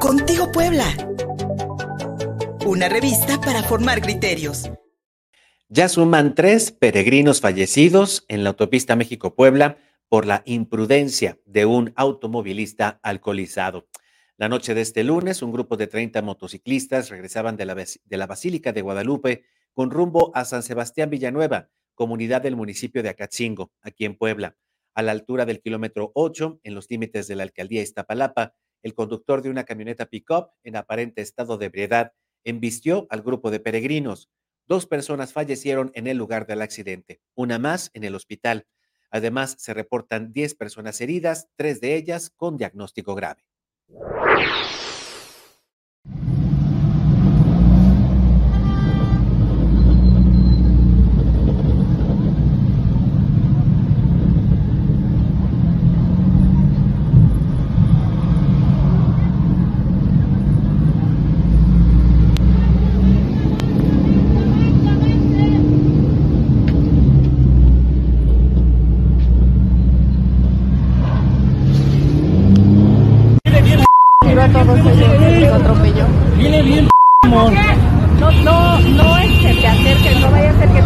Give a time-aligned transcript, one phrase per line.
[0.00, 0.84] Contigo Puebla.
[2.66, 4.70] Una revista para formar criterios.
[5.68, 9.78] Ya suman tres peregrinos fallecidos en la autopista México-Puebla
[10.08, 13.86] por la imprudencia de un automovilista alcoholizado.
[14.38, 18.26] La noche de este lunes, un grupo de 30 motociclistas regresaban de la, de la
[18.26, 24.04] Basílica de Guadalupe con rumbo a San Sebastián Villanueva, comunidad del municipio de Acatzingo, aquí
[24.04, 24.56] en Puebla.
[24.94, 29.42] A la altura del kilómetro 8, en los límites de la alcaldía Iztapalapa, el conductor
[29.42, 32.12] de una camioneta pick-up en aparente estado de ebriedad
[32.44, 34.30] embistió al grupo de peregrinos.
[34.66, 38.66] Dos personas fallecieron en el lugar del accidente, una más en el hospital.
[39.10, 43.44] Además, se reportan 10 personas heridas, tres de ellas con diagnóstico grave.
[76.62, 76.88] bien,
[77.22, 77.52] amor.
[78.18, 80.77] No, no, no, es que te acerques, no vaya a ser que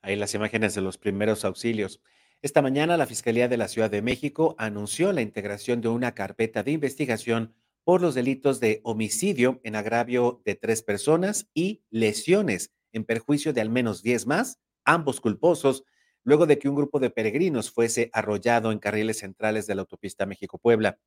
[0.00, 2.00] Ahí las imágenes de los primeros auxilios.
[2.40, 6.62] Esta mañana la Fiscalía de la Ciudad de México anunció la integración de una carpeta
[6.62, 13.04] de investigación por los delitos de homicidio en agravio de tres personas y lesiones en
[13.04, 15.84] perjuicio de al menos diez más, ambos culposos,
[16.22, 20.26] luego de que un grupo de peregrinos fuese arrollado en carriles centrales de la autopista
[20.26, 20.98] México-Puebla.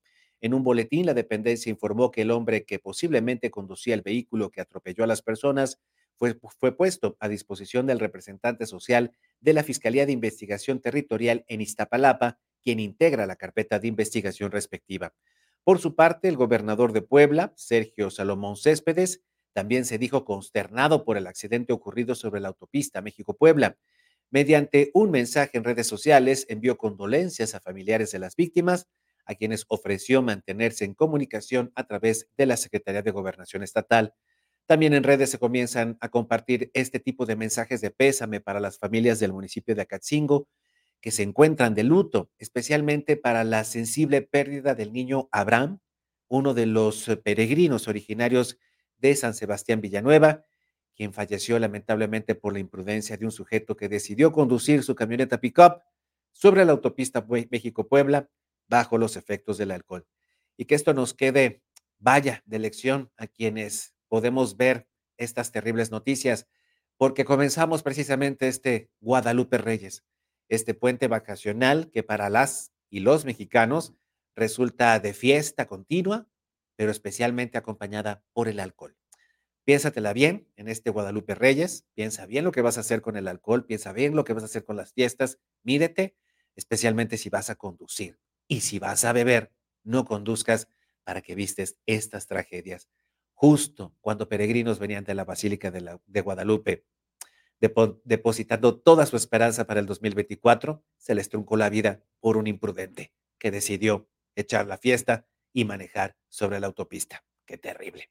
[0.41, 4.61] En un boletín, la dependencia informó que el hombre que posiblemente conducía el vehículo que
[4.61, 5.79] atropelló a las personas
[6.17, 6.35] fue,
[6.75, 12.79] puesto a disposición del representante social de la Fiscalía de Investigación Territorial en Iztapalapa, quien
[12.79, 15.13] integra la carpeta de investigación respectiva.
[15.63, 19.21] Por su parte, el gobernador de Puebla, Sergio Salomón Céspedes,
[19.53, 23.77] también se dijo consternado por el accidente ocurrido sobre la autopista México-Puebla.
[24.29, 28.87] Mediante un mensaje en redes sociales, envió condolencias a familiares de las víctimas,
[29.27, 34.13] a quienes ofreció mantenerse en comunicación a través de la Secretaría de Gobernación Estatal.
[34.65, 38.79] También en redes se comienzan a compartir este tipo de mensajes de pésame para las
[38.79, 40.47] familias del municipio de Acatzingo
[41.01, 45.79] que se encuentran de luto, especialmente para la sensible pérdida del niño Abraham,
[46.27, 48.57] uno de los peregrinos originarios
[48.97, 50.43] de San Sebastián Villanueva,
[50.95, 55.83] quien falleció lamentablemente por la imprudencia de un sujeto que decidió conducir su camioneta pickup
[56.31, 58.29] sobre la autopista México-Puebla
[58.67, 60.05] bajo los efectos del alcohol.
[60.57, 61.61] Y que esto nos quede,
[61.99, 66.47] vaya, de lección a quienes podemos ver estas terribles noticias,
[66.97, 70.03] porque comenzamos precisamente este Guadalupe Reyes,
[70.49, 73.93] este puente vacacional que para las y los mexicanos
[74.35, 76.27] resulta de fiesta continua,
[76.75, 78.95] pero especialmente acompañada por el alcohol.
[79.65, 83.27] Piénsatela bien en este Guadalupe Reyes, piensa bien lo que vas a hacer con el
[83.27, 86.15] alcohol, piensa bien lo que vas a hacer con las fiestas, mídete,
[86.55, 88.17] especialmente si vas a conducir.
[88.47, 89.51] Y si vas a beber,
[89.83, 90.67] no conduzcas
[91.03, 92.89] para que vistes estas tragedias
[93.37, 96.85] justo cuando peregrinos venían de la Basílica de, Guadalupe,
[97.59, 103.13] depositando toda su esperanza para el 2024, se les truncó la vida por un imprudente
[103.37, 107.23] que decidió echar la fiesta y manejar sobre la autopista.
[107.45, 108.09] Qué terrible.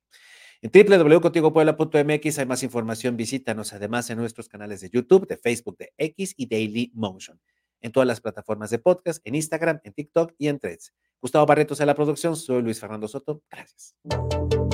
[0.63, 3.17] En www.contigopuebla.mx hay más información.
[3.17, 7.41] Visítanos además en nuestros canales de YouTube, de Facebook, de X y Daily Motion.
[7.81, 10.93] En todas las plataformas de podcast, en Instagram, en TikTok y en Threads.
[11.21, 12.37] Gustavo Barretos en la producción.
[12.37, 13.43] Soy Luis Fernando Soto.
[13.51, 13.97] Gracias.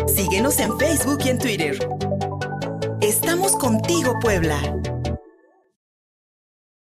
[0.06, 1.78] Síguenos en Facebook y en Twitter.
[3.00, 4.60] Estamos contigo, Puebla.